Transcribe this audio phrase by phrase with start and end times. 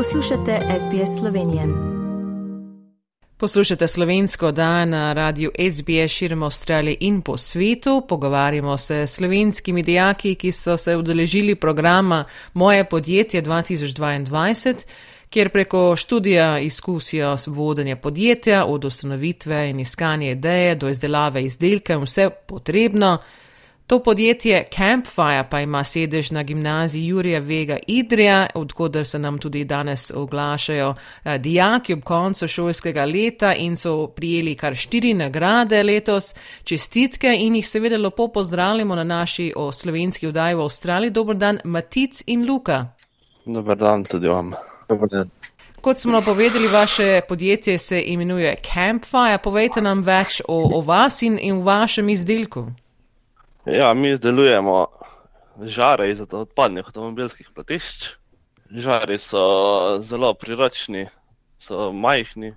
[0.00, 1.62] Poslušate SBS Slovenijo.
[3.36, 8.02] Poslušate slovensko dan na radiju SBS širom Avstralije in po svetu.
[8.08, 14.74] Pogovarjamo se s slovenskimi dijaki, ki so se udeležili programa Moje podjetje 2022,
[15.30, 22.02] kjer preko študija izkusijo vodenje podjetja od ustanovitve in iskanje ideje do izdelave izdelka in
[22.02, 23.18] vse potrebno.
[23.90, 29.64] To podjetje Campfire pa ima sedež na gimnaziji Jurija Vega Idrija, odkudar se nam tudi
[29.64, 30.94] danes oglašajo
[31.24, 36.34] eh, dijaki ob koncu šolskega leta in so prijeli kar štiri nagrade letos.
[36.64, 41.10] Čestitke in jih seveda lepo pozdravljamo na naši o slovenski vdaji v Avstraliji.
[41.10, 42.86] Dobr dan, Matic in Luka.
[43.44, 44.52] Dobar dan tudi vam.
[44.88, 45.30] Dobar dan.
[45.80, 49.38] Kot smo napovedali, vaše podjetje se imenuje Campfire.
[49.44, 52.66] Povejte nam več o, o vas in, in vašem izdelku.
[53.66, 54.86] Ja, mi izdelujemo
[55.62, 58.14] žare iz odpadnih avtomobilskih platišč.
[58.70, 59.42] Žari so
[60.00, 61.08] zelo priročni,
[61.58, 62.54] so majhni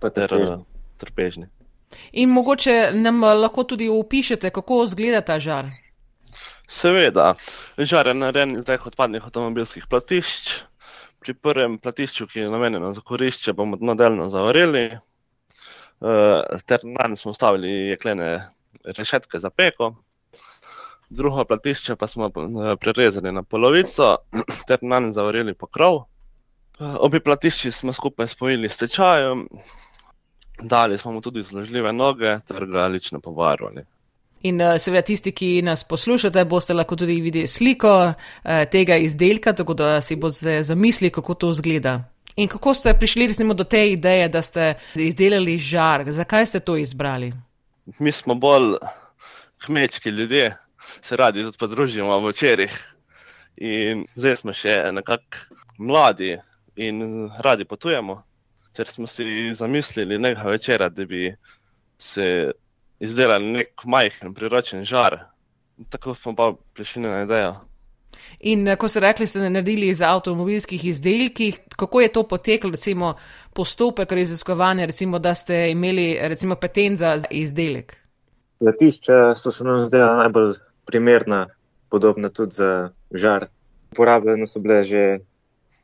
[0.00, 0.64] Pa ter trpežni.
[0.98, 1.46] trpežni.
[2.12, 5.66] In mogoče nam lahko tudi opišete, kako izgleda ta žar.
[6.68, 7.34] Seveda,
[7.78, 10.60] žar je narejen iz teh odpadnih avtomobilskih platišč.
[11.18, 17.08] Pri prvem platišču, ki je namenjeno za korišče, bomo dno delno zavarili, eh, ter na
[17.08, 18.50] njem smo stavili jeklene
[18.84, 19.94] rešetke za peko.
[21.10, 24.16] Drugo platišče pa smo eh, prerezali na polovico
[24.68, 25.96] ter na njem zavarili pokrov.
[26.80, 29.46] Eh, Obi platišči smo skupaj spojili s tečajem,
[30.62, 33.84] dali smo mu tudi zložljive noge ter ga lično pobarvali.
[34.42, 38.12] In uh, seveda tisti, ki nas poslušate, boste lahko tudi videli sliko
[38.70, 41.96] tega izdelka, tako da si boste zamislili, kako to izgleda.
[42.36, 46.04] In kako ste prišli recimo do te ideje, da ste izdelali žar?
[46.06, 47.32] Zakaj ste to izbrali?
[47.98, 48.74] mi smo bolj
[49.64, 50.56] kmečki ljudje,
[51.00, 52.78] se radi tudi podružimo v večerjih.
[53.56, 56.36] In zdaj smo še nekako mladi
[56.76, 58.22] in radi potujemo,
[58.72, 61.34] ter smo si zamislili nekaj večera, da bi
[61.98, 62.52] se
[63.00, 65.18] izdelali nek majhen priročen žar.
[65.90, 67.56] Tako smo pa prišli na idejo.
[68.40, 73.14] In uh, ko ste rekli, ste naredili iz avtomobilskih izdelkih, kako je to poteklo, recimo
[73.54, 77.96] postopek raziskovanja, recimo da ste imeli recimo patent za izdelek?
[78.60, 80.54] Letišča so se nam zdela najbolj
[80.88, 81.46] primerna,
[81.92, 83.48] podobna tudi za žar.
[83.92, 85.04] Uporabljene so bile že,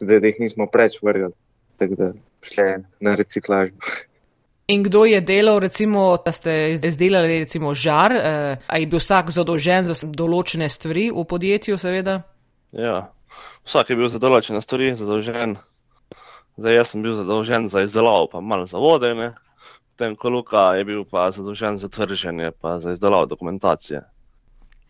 [0.00, 1.32] tudi da jih nismo preč vrgli,
[1.80, 2.10] tako da
[2.44, 2.68] šle
[3.00, 3.76] na reciklažo.
[4.66, 9.28] In kdo je delal, recimo, da ste izdelali recimo žar, eh, a je bil vsak
[9.30, 12.22] zadolžen za določene stvari v podjetju, seveda?
[12.72, 13.10] Ja.
[13.68, 15.58] Vsak je bil za določene stvari zadolžen.
[16.56, 19.34] Zdaj jaz sem bil zadolžen za izdelavo, pa malo za vodenje.
[19.92, 24.00] Potem ko Luka je bil pa zadolžen za trženje, pa za izdelavo dokumentacije.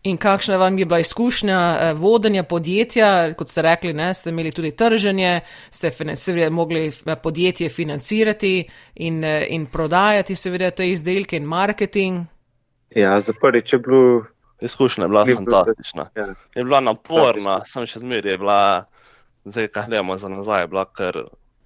[0.05, 4.51] In kakšna vam je bila izkušnja eh, vodenja podjetja, kot ste rekli, ne, ste imeli
[4.51, 5.39] tudi trženje,
[5.69, 12.25] ste seveda mogli eh, podjetje financirati in, eh, in prodajati seveda te izdelke in marketing.
[12.95, 14.23] Ja, za prvič je bilo,
[14.61, 16.09] Izkušnja je bila Ni bilo- fantastična.
[16.15, 18.85] ja, Je bila naporna, sem še zmeraj je bila,
[19.45, 21.17] zdaj kaj gledamo za nazaj, je bila kar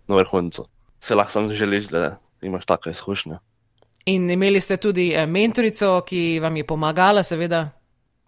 [0.07, 0.65] na vrhuncu.
[0.99, 3.37] Se lahko sam želiš, da imaš tako izkušnjo.
[4.05, 7.69] In imeli ste tudi eh, mentorico, ki vam je pomagala, seveda.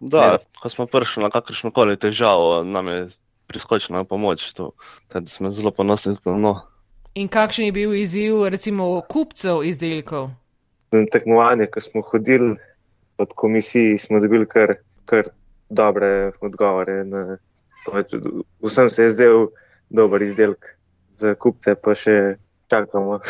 [0.02, 0.38] Da, Ja.
[0.62, 3.06] ko smo prišli na kakršno koli težavo, nam je
[3.46, 4.52] priskočila pomoč.
[4.58, 4.72] To,
[5.08, 6.54] tako da smo zelo ponosni na no.
[7.14, 10.30] In kakšen je bil izziv recimo kupcev izdelkov?
[10.92, 12.56] na tekmovanje, ko smo hodili
[13.18, 14.74] od komisiji, smo dobili kar,
[15.04, 15.24] kar
[15.70, 17.04] dobre odgovore.
[17.04, 17.38] Na,
[18.62, 19.46] vsem se je zdel
[19.90, 20.76] dober izdelek,
[21.14, 22.36] za kupce pa še
[22.70, 23.20] čakamo.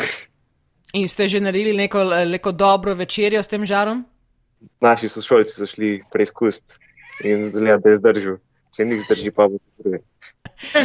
[0.93, 4.03] In ste že naredili neko, neko dobro večerjo s tem žarom?
[4.81, 6.73] Naši sošolci so šli preizkusiti
[7.23, 8.37] in zgleda, da je zdržal.
[8.73, 9.99] Če njih zdrži, pa bo druge.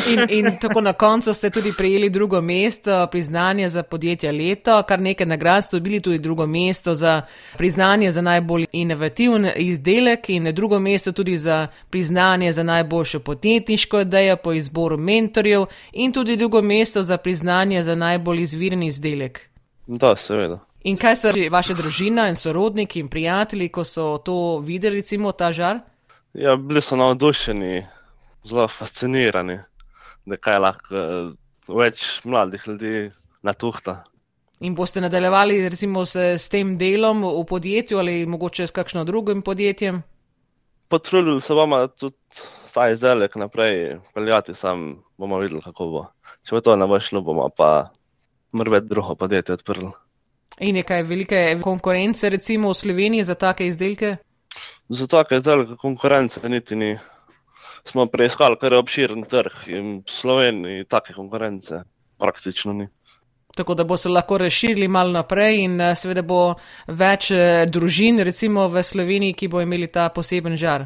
[0.06, 5.00] In, in tako na koncu ste tudi prejeli drugo mesto, priznanje za podjetje leto, kar
[5.00, 7.22] nekaj nagrad ste dobili tudi drugo mesto za
[7.56, 14.36] priznanje za najbolj inovativen izdelek in drugo mesto tudi za priznanje za najboljšo podjetniško idejo
[14.36, 19.48] po izboru mentorjev in tudi drugo mesto za priznanje za najbolj izviren izdelek.
[19.86, 20.67] Da, seveda.
[20.88, 25.50] In kaj so vaše družina in sorodniki in prijatelji, ko so to videli, recimo ta
[25.52, 25.82] žar?
[26.32, 27.82] Ja, bili so navdušeni,
[28.48, 29.58] zelo fascinirani,
[30.24, 31.28] da kaj lahko eh,
[31.68, 32.94] več mladih ljudi
[33.44, 33.98] natuhta.
[34.64, 39.44] In boste nadaljevali recimo s, s tem delom v podjetju ali mogoče s kakšno drugim
[39.44, 40.00] podjetjem?
[40.88, 42.16] Potrudili se bomo tudi
[42.72, 46.08] ta izdelek naprej peljati, sam bomo videli, kako bo.
[46.48, 47.90] Če bo to ne bo šlo, bomo pa
[48.56, 49.92] mrvet drugo podjetje odprli.
[50.60, 54.16] In nekaj velike konkurence recimo v Sloveniji za take izdelke?
[54.88, 56.98] Zato, ker zdaj konkurence niti ni.
[57.88, 61.82] smo preiskali kar obširen trg in v Sloveniji take konkurence
[62.18, 62.88] praktično ni.
[63.56, 66.54] Tako da bo se lahko razširili malo naprej in eh, seveda bo
[66.86, 70.84] več eh, družin, recimo v Sloveniji, ki bo imeli ta poseben žar.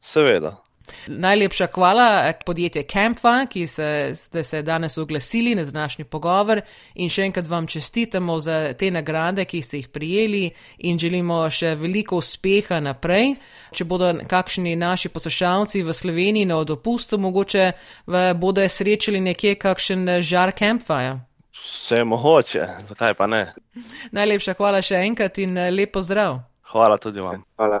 [0.00, 0.63] Seveda.
[1.06, 6.60] Najlepša hvala podjetje Campfa, ki se, ste se danes oglasili na današnji pogovor
[6.94, 11.74] in še enkrat vam čestitamo za te nagrade, ki ste jih prijeli in želimo še
[11.74, 13.34] veliko uspeha naprej.
[13.72, 17.72] Če bodo kakšni naši poslušalci v Sloveniji na dopustu, mogoče
[18.36, 21.00] bodo srečali nekje kakšen žar Campfa.
[21.64, 23.46] Vse je mogoče, zakaj pa ne?
[24.12, 26.42] Najlepša hvala še enkrat in lepo zdrav.
[26.74, 27.44] Hvala tudi vam.
[27.56, 27.80] Hvala.